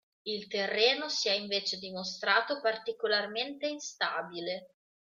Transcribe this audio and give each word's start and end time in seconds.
Il 0.23 0.47
terreno 0.47 1.09
si 1.09 1.27
è 1.27 1.33
invece 1.33 1.77
dimostrato 1.77 2.59
particolarmente 2.59 3.67
instabile. 3.67 4.71